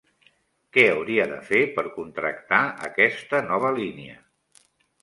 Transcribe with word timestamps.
Què 0.77 0.85
hauria 0.93 1.27
de 1.33 1.37
fer 1.49 1.61
per 1.77 1.85
contractar 1.99 2.63
aquesta 2.89 3.45
nova 3.53 3.75
línia? 3.79 4.21